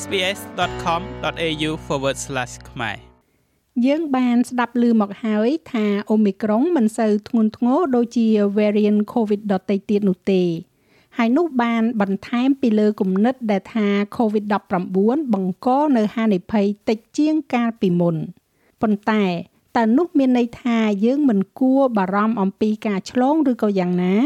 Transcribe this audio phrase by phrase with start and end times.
[0.00, 1.70] sbs.com.au/
[2.70, 2.96] ខ្មែរ
[3.86, 8.26] យើងបានស្ដាប់ឮមកហើយថា Omicron មិនសូវធ្ងន់ធ្ងរដូចជា
[8.58, 10.42] variant COVID ដទៃទៀតនោះទេ
[11.16, 13.86] ហើយនោះបានបន្ថែមពីលើគំនិតដែលថា
[14.16, 18.16] COVID-19 បង្កនៅហានិភ័យតិចជាងកាលពីមុន
[18.82, 19.24] ប៉ុន្តែ
[19.76, 24.16] តើនោះមានន័យថាយើងមិនគួរបារម្ភអំពីការឆ្លងឬក៏យ៉ាងណា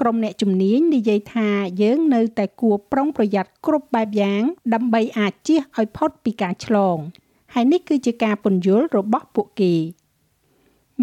[0.00, 1.48] ក្រុមអ្នកជំនាញនិយាយថា
[1.82, 4.42] យើងនៅតែគួរប្រុងប្រយ័ត្នគ្រប់បែបយ៉ាង
[4.74, 6.96] ដើម្បីអាចជៀសឲ្យផុតពីការឆ្លង
[7.54, 9.74] ហើយនេះគឺជាការពន្យល់របស់ពួកគេ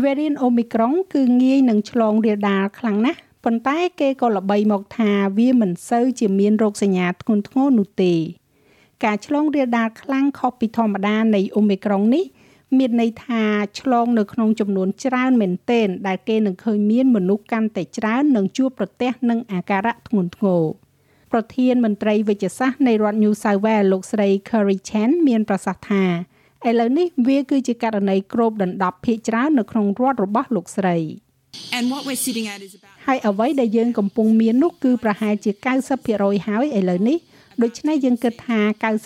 [0.03, 8.13] Variant Omicron គឺងាយនឹងឆ្លងរាលដាលខ្លាំងណាស់ប៉ុន្តែគេក៏ល្បីមកថាវាមិនសូវជាមានរោគសញ្ញាធ្ងន់ធ្ងរនោះទេ
[9.05, 12.25] ការឆ្លងរាលដាលខ្លាំងខុសពីធម្មតានៃ Omicron នេះ
[12.77, 13.43] មានន័យថា
[13.79, 20.63] ឆ្លងនៅក្នុងចំនួនច្រើនមែនទែនដែលគេនឹងឃើញមានមនុស្សកាន់តែច្រើននឹងជួបប្រទះនឹងអាការៈធ្ងន់ធ្ងរ
[21.31, 26.03] ប្រធានមន្ត្រីវិទ្យាសាស្ត្រនៃរដ្ឋ New South Wales លោកស្រី Curry Chen មានប្រសាសន៍ថា
[26.67, 30.97] ឥឡូវនេះវាគឺជាករណីគ្របដណ្ដប់ភាគច្រើននៅក្នុងរដ្ឋរបស់លោកស្រី
[31.77, 35.51] And what we're sitting at is about ហើយអ្វីដែលយើងកំពុងមាននោះគឺប្រហែលជា
[35.99, 37.17] 90%ហើយឥឡូវនេះ
[37.63, 38.59] ដូច្នេះយើងគិតថា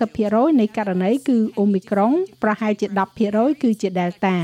[0.07, 2.87] 90%នៃករណីគឺ Omicron ប្រហែលជា
[3.25, 4.35] 10%គឺជា Delta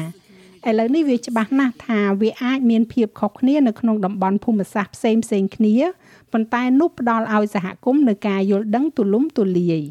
[0.68, 5.76] ឥឡូវនេះវាច្បាស់ណាស់ថាវាអាចមានភាពខុសគ្នានៅក្នុងតំបន់ភូមិសាស្ត្រផ្សេងផ្សេងគ្នា
[6.32, 9.82] ប៉ុន្តែនោះផ្ដល់ឲ្យសហគមន៍នៅការយល់ដឹងទូលំទូលាយ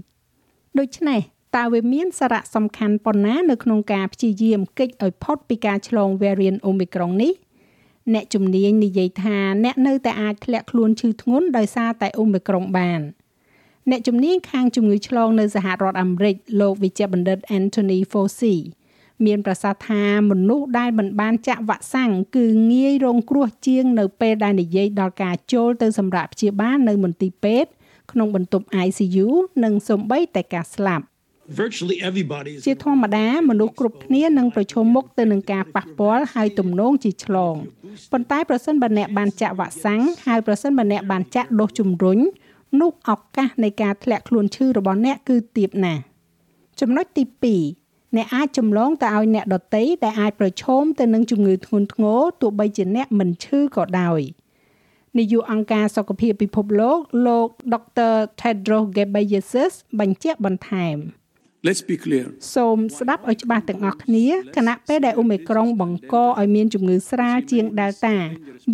[0.78, 1.20] ដូច្នេះ
[1.56, 7.32] តើវាមានសារៈសំខាន់ប៉ុណ្ណានៅក្នុងការព្យាយាមគេចឲ្យផុតពីការឆ្លង variant Omicron នេះ
[8.14, 13.02] អ្នកជំនាញនិយាយថាអ្នកនៅតែអាចធ្លាក់ខ្លួនឈឺធ្ងន់ដោយសារតែ Omicron បាន
[13.90, 18.54] អ្នកជំនាញខាងជំងឺឆ្លងនៅសហរដ្ឋអាមេរិកលោកវិជ្ជបណ្ឌិត Anthony Fauci
[19.26, 27.70] មានប្រសាសន៍ថាមនុស្សដែលមិនបានចាក់វ៉ាក់សាំងគឺងាយរងគ្រោះជាងនៅពេលដែលនិយាយដល់ការចូលទៅសម្រាប់ព្យាបាលនៅមន្ទីរពេទ្យ
[28.12, 29.28] ក្នុងបន្ទប់ ICU
[29.64, 31.04] និងសូម្បីតែការស្លាប់
[31.60, 37.54] virtually everybody is ជាធម្មតាមនុស្សគ្រប់គ្នានឹងប្រឈមមុខទៅនឹងការប៉ះពាល់ហើយទំនងជាឆ្លង
[38.12, 42.18] ប៉ុន្តែប្រសិនបើអ្នកបានចាក់វ៉ាក់សាំងហើយប្រសិនបើអ្នកបានចាក់ដូសជំរុញ
[42.80, 46.02] នោះឱកាសនៃការធ្លាក់ខ្លួនឈឺរបស់អ្នកគឺទាបណាស់
[46.80, 47.24] ចំណុចទី
[47.70, 54.20] 2អ្នកអាចចម្លងទៅឲ្យអ្នកដទៃដែលអាចប្រឈមទៅនឹងជំងឺធ្ងន់ធ្ងរទោះបីជាអ្នកមិនឈឺក៏ដោយ
[55.18, 58.14] នាយកអង្គការសុខភាពពិភពលោកលោក Dr.
[58.40, 60.96] Tedros Ghebreyesus បញ្ជាក់បន្ថែម
[61.68, 68.16] let's be clear សូមស្ដាប់ឲ្យច្បាស់ទាំងអស់គ្នាគណៈពេលដែលអូមីក្រុងបង្កឲ្យមានជំងឺស្រាលជាង Delta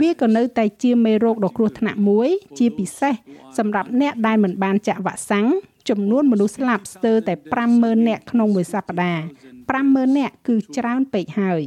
[0.00, 2.28] វាក៏នៅតែជាមេរោគដ៏គ្រោះថ្នាក់មួយ
[2.58, 3.14] ជាពិសេស
[3.58, 5.46] សម្រាប់អ្នកដែលមិនបានចាក់វ៉ាក់សាំង
[5.88, 7.34] ចំនួនមនុស្សស្លាប់ស្ទើរតែ
[7.70, 9.22] 50000នាក់ក្នុងមួយសប្តាហ៍
[9.70, 11.62] 50000នាក់គឺច្រើនពេកហើយ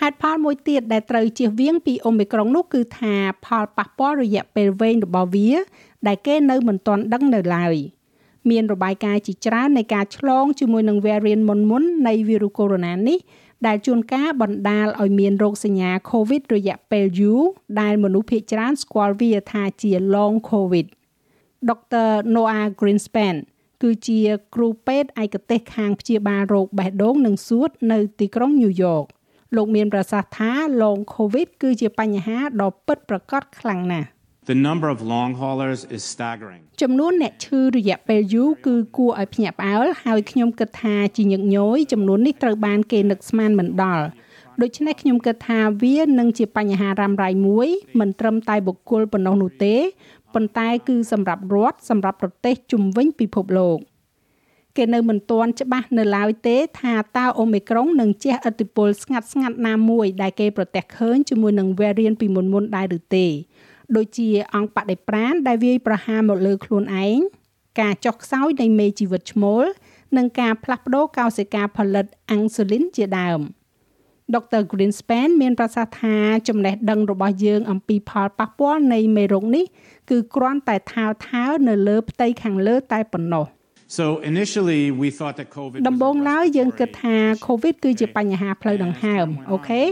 [0.00, 3.14] ហេតុផលមួយទៀតដែលត្រូវជៀសវាងពីអូមីក្រុងនោះគឺថា
[3.46, 5.50] ផលប៉ះពាល់រយៈពេលវែងរបស់វា
[6.06, 7.76] ដែលគេនៅមិនទាន់ដឹងនៅឡើយ។
[8.50, 13.18] មានរបាយការណ៍ជាច្រើននៃការឆ្លងជាមួយនឹង variant មុនមុននៃវីរុសកូវីដ -19 នេះ
[13.66, 17.42] ដែលជួនកាលបណ្ដាលឲ្យមានរោគសញ្ញា COVID រយៈពេលយូរ
[17.80, 20.86] ដែលមនុស្សភាគច្រើនស្គាល់វាថាជា long COVID
[21.70, 23.36] ដុកទ័រ Noah Greenspan
[23.82, 24.20] គឺជា
[24.54, 29.04] គ្រូពេទ្យឯកទេសខាងព្យាបាលរោគបេះដូងនិងសួតនៅទីក្រុងញូវយ៉ក
[29.56, 34.08] លោកមានប្រសាសន៍ថា long covid គឺជាបញ្ហាដ៏ពិតប្រាកដខ្លាំងណាស់
[34.46, 36.62] The number of long haulers is staggering.
[36.82, 44.04] ចំនួនអ្នកឈឺរយៈពេលយូរគឺគួរឲ្យភ្ញាក់ផ្អើលហើយខ្ញុំគិតថាជាញឹកញយចំនួននេះត្រូវបានគេនឹកស្មានមិនដល់
[44.62, 47.68] ដូច្នេះខ្ញុំគិតថាវានឹងជាបញ្ហារ៉ាំរ៉ៃមួយ
[48.00, 49.74] មិនត្រឹមតែបុគ្គលប៉ុណ្ណោះនោះទេ
[50.34, 53.78] ប៉ុន្តែគឺសម្រាប់រដ្ឋសម្រាប់ប្រទេសជុំវិញពិភពលោក
[54.76, 63.26] គេនៅមិនទាន់ច្បាស់នៅឡើយទេថាតើអូមីក្រុងនឹងជះឥទ្ធិពលស្ងាត់ស្ងាត់ណាមួយដែលគេប្រទះឃើញជាមួយនឹង variant ពីមុនមុនដែរឬទេ
[63.96, 67.18] ដូចជាអង្គបដិប្រាណដែលវាយប្រហារមកលើខ្លួនឯង
[67.80, 69.64] ការចុះខ្សោយនៃមេជីវិតឈ្មោល
[70.16, 73.40] និងការផ្លាស់ប្ដូរកោសិកាផលិតអាំងស៊ូលីនជាដើម
[74.34, 76.16] ដុកទ័រ Greenspan មានប្រសាសន៍ថា
[76.48, 79.64] ចំណេះដឹងរបស់យើងអំពីផលប៉ះពាល់នៃមេរោគនេះ
[80.10, 83.46] គឺគ្រាន់តែថោថៅនៅលើផ្ទៃខាងលើតែប៉ុណ្ណោះ
[83.86, 87.16] So initially we thought that COVID ដំបូងឡើយយើងគិតថា
[87.46, 89.82] COVID គឺជាបញ្ហាផ្លូវដង្ហើមអូខេ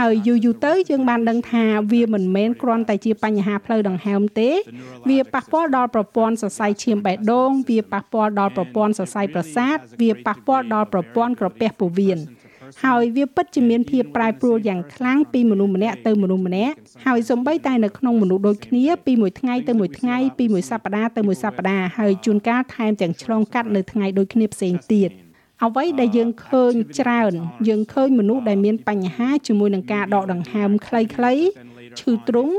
[0.00, 4.50] ហើយយូរយូរទៅយើងបានដឹងថាវាមិនមែនគ្រាន់តែជាបញ្ហាផ្លូវដង្ហើមទេ
[5.08, 12.18] វាប៉ះពាល់ដល់ប្រព័ន្ធសរសៃឈាមបេះដូង វាប៉ះពាល់ដល់ប្រព័ន្ធសរសៃប្រសាទវាប៉ះពាល់ដល់ប្រព័ន្ធក្រពះពោះវៀន
[12.84, 16.74] ហើយវាពិតជាមានភាពប្រែប្រួលយ៉ាងខ្លាំងពីមនុស្សម្នាក់ទៅមនុស្សម្នាក់
[17.06, 25.10] ហើយសំបីតែនៅក្នុងមនុស្សដូចគ្នាពីមួយថ្ងៃទៅមួយថ្ងៃពីមួយសប្តាហ៍ទៅមួយសប្តាហ៍ហើយជួនកាលថែមទាំងឆ្លងកាត់នៅថ្ងៃដូចគ្នាផ្សេងទៀត
[25.64, 27.32] អ្វីដែលយើងឃើញច្រើន
[27.68, 31.42] យើងឃើញមនុស្សដែលមានបញ្ហាជាមួយនឹងការដកដង្ហើមខ្លីៗ
[32.00, 32.50] ឈឺទ្រូង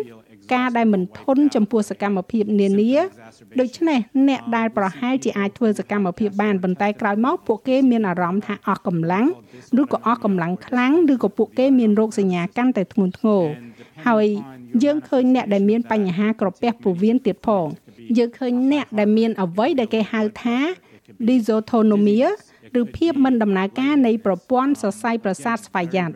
[0.54, 2.94] ការដែលមិនធន់ចំពោះសកម្មភាពនានា
[3.60, 9.28] ដូច្នេះអ្នកដែលប្រហែលជាអាចធ្វើសកម្មភាពបានប៉ុន្តែក្រោយមកពួកគេមានអារម្មណ៍ថាអស់កម្លាំង
[9.82, 13.44] ឬក៏អស់កម្លាំងខ្លាំងឬក៏ពួកគេមានរោគសញ្ញាកាន់តែធ្ងន់ធ្ងរ
[14.08, 14.26] ហើយ
[14.84, 17.66] យើងឃើញអ្នកដែលមានបញ្ហាក្រពះពោះវៀនទៀតផង
[18.18, 20.58] យើងឃើញអ្នកដែលមានអ្វីដែលគេហៅថា
[21.28, 22.30] dysautonomia
[22.82, 26.12] ឬភាពមិនដំណើរការនៃប្រព័ន្ធសរសៃប្រសាទស្វយ័ត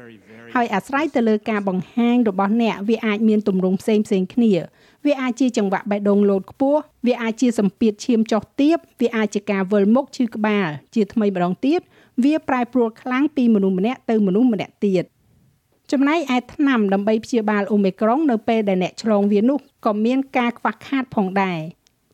[0.55, 4.51] ហើយអាស្រ័យទៅលើការបង្ហាញរបស់អ្នកវាអាចមានទម្រង់ផ្សេងផ្សេងគ្នា
[5.05, 11.79] វាអាចជាចង្វាក់បេះដូងលោតខ្ពស់វាអាចជាសម្ពាធឈាមចុះទាបវាអាចជាការវិលមុខឈឺក្បាល ជាថ្មីម្ដងទៀត
[12.23, 15.03] វាប្រែប្រួលខ្លាំងពីមនុស្សម្នាក់ទៅមនុស្សម្នាក់ទៀត
[15.91, 21.59] ចំណែកឯថ្នាំដើម្បីព្យាបាលអូមីក្រុង នៅពេលដែលអ្នកឆ្លងវានោះក៏មានការខ្វះខាតផងដែរ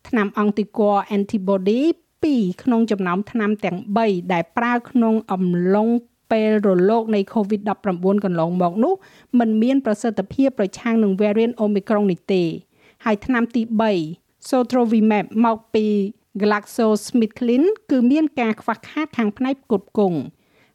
[0.07, 1.81] ថ្នាំអង់ទីគ័រ antibody
[2.24, 5.45] 2ក្នុងចំណោមថ្នាំទាំង3ដែលប្រើក្នុងអំ
[5.75, 5.89] ឡុង
[6.33, 8.94] ពេលរលកនៃ COVID-19 កន្លងមកនោះ
[9.39, 12.44] มันមានប្រសិទ្ធភាពប្រឆាំងនឹង variant Omicron នេះទេ
[13.06, 13.62] ហើយថ្នាំទី
[14.06, 15.85] 3 Sotrovimab មកពី
[16.41, 20.19] GlaxoSmithKline គឺមានការខ្វះខាតខាងផ្នែកផ្គត់ផ្គង់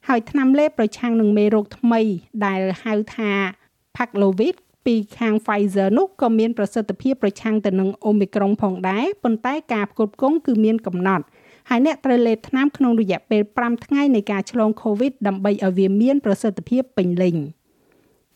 [0.08, 2.00] ហើយថ្នាំលេបប្រឆាំងនឹងមេរោគថ្មី
[2.46, 3.32] ដែលហៅថា
[3.96, 4.56] Paxlovid
[4.86, 11.24] ពីខាង Pfizer នោះក៏មានប្រសិទ្ធភាពប្រឆាំងទៅនឹង Omicron ផងដែរប៉ុន្តែការផ្គត់ផ្គង់គឺមានកំណត់
[11.68, 17.36] ហើយអ្នកត្រូវលេបថ្នាំក្នុងរយៈពេល5ថ្ងៃនៃការឆ្លង COVID ដើម្បីឲ្យវាមានប្រសិទ្ធភាពពេញលេញ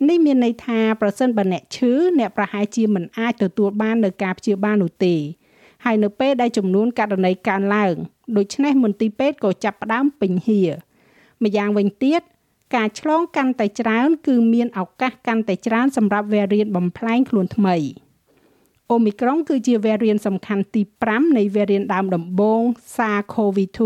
[0.09, 5.15] នេះមានន័យថាប្រសិនបើអ្នកឈឺអ្នកប្រហែលជាមិនអាចទទួលបាននៅការព្យាបាលនោះទេ
[5.85, 7.95] ហើយនៅពេលដែលចំនួនករណីកើនឡើង
[8.37, 10.61] ដូច្នេះមន្ទីរពេទ្យក៏ចាប់ផ្ដើមពេញហៀ
[11.43, 12.23] ម្យ៉ាងវិញទៀត
[12.75, 17.77] ការឆ្លងកាន់តែច្រើន គឺមានឱកាសកាន់តែច្រើនសម្រាប់ variant បំផ្លែងខ្លួនថ្មី
[18.91, 22.63] Omicron គឺជា variant សំខាន់ទី5នៃ variant ដើមដំបូង
[22.95, 23.81] SARS-CoV-2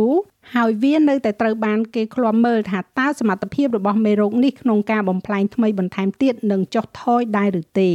[0.54, 7.90] ហើយវានៅតែត្រូវបានគេឃ្លាំមើលថាតើសមត្ថភាពរបស់មេរោគនេះក្នុងការបំផ្លែងថ្មីបន្ថែមទៀតនឹងចុះថយដែរឬទេ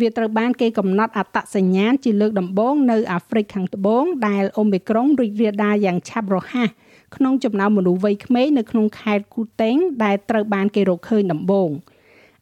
[0.00, 6.68] វាត្រូវបានគេកំណត់អត្តសញ្ញាណជាលើកដំបូងនៅអាហ្វ្រិកខាងត្បូងដែល Omicron រីករាលដាលយ៉ាងឆាប់រហ័ស
[7.16, 11.70] ក្នុងចំណោមមនុស្សវ័យក្មេងនៅក្នុងខេត្តគូតេងដែលត្រូវបានគេរកឃើញដំបូង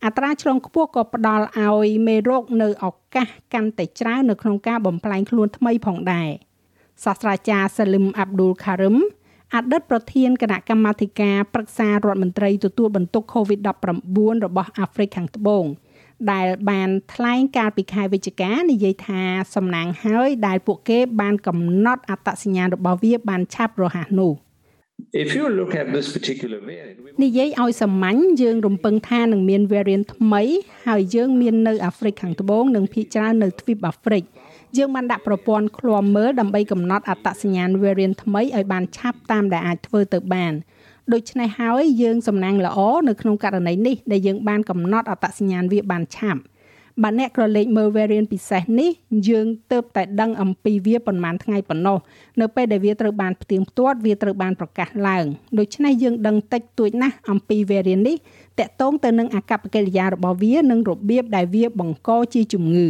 [0.05, 6.29] អត្រាឆ្លងខ្ពស់ក៏ផ្ដល់ឲ្យមេរោគនៅឱកាសកាន់តែច្រើននៅក្នុងការបំផ្លែងខ្លួនថ្មីផងដែរ
[7.05, 8.97] សាស្ត្រាចារ្យសាលឹមអាប់ឌុលខារឹម
[9.55, 15.65] អតីតប្រធានគណៈកម្មាធិការប្រឹក្សារដ្ឋមន្ត្រីទទួលបន្ទុក COVID-19 របស់អាហ្វ្រិកខាងត្បូង
[16.33, 19.23] ដែលបានថ្លែងកាលពីខែវិច្ឆិកានិយាយថា
[19.55, 24.33] សំណាងហើយដែលពួកគេបានកំណត់អត្តសញ្ញាណរបស់វាបានឆាប់រហ័សនោះ។
[25.13, 30.43] If you look at this particular variant និយាយឲ្យសាមញ្ញយើងរំពឹងថានឹងមាន variant ថ្មី
[30.89, 34.23] ហើយយើងមាននៅអាហ្វ្រិកខាងត្បូងនិងភាគច្រើននៅទ្វីបអាហ្វ្រិក
[34.77, 40.53] យើងបានដាក់ប្រព័ន្ធឃ្លាំមើលដើម្បីកំណត់អត្តសញ្ញាណ variant ថ្មីឲ្យបានឆាប់តាមដែលអាចធ្វើទៅបាន
[41.13, 42.79] ដូច្នេះហើយយើងសំណាងល្អ
[43.09, 46.41] នៅក្នុងករណីនេះដែលយើងបានកំណត់អត្តសញ្ញាណវាបានឆាប់
[47.03, 48.91] បើអ្នកក្រឡេកមើល variant ពិសេសនេះ
[49.29, 51.99] យើងទៅតែដឹងអំពីវាប៉ុន្មានថ្ងៃប៉ុណ្ណោះ
[52.41, 55.25] នៅពេលដែលវាត្រូវបានផ្ទៀងផ្ទាត់វាត្រូវបានប្រកាសឡើង
[55.59, 58.17] ដូច្នេះយើងដឹងតិចតួចណាស់អំពី variant នេះ
[58.59, 62.89] តកតងទៅនឹងអាកប្បកិរិយារបស់វានិងរបៀបដែលវាបង្កជាជំងឺ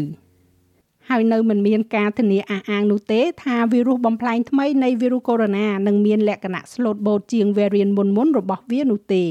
[1.08, 9.25] ហើយនៅមិនមានការធានាអះអាងនោះទេថាវីរុសបំផ្លែងថ្មីនៃវីរុសកូវីដ -19 នឹងមានលក្ខណៈ slot boat ជាង variant មុនមុនរបស់វានោះទេ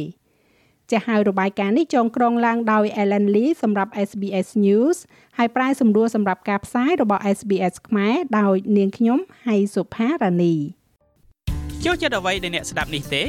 [0.91, 4.97] ចាស់ហើយរបាយការណ៍នេះចងក្រងឡើងដោយ Ellen Lee សម្រាប់ SBS News
[5.37, 10.55] ហើយប្រាយសម្រួលសម្រាប់ការផ្សាយរបស់ SBS ខ្មែរដោយនាងខ្ញុំហៃសុផារ៉ានី
[11.85, 13.23] ចូលចិត្តអ្វីដែលអ្នកស្ដាប់នេះទេ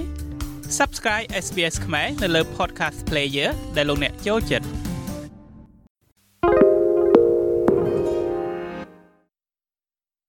[0.78, 4.87] Subscribe SBS ខ្មែរនៅលើ Podcast Player ដែលលោកអ្នកចូលចិត្ត